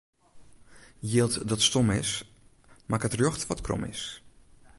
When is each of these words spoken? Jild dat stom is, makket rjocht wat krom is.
Jild 1.01 1.47
dat 1.47 1.61
stom 1.61 1.89
is, 1.91 2.33
makket 2.85 3.13
rjocht 3.19 3.47
wat 3.47 3.61
krom 3.61 3.83
is. 3.83 4.23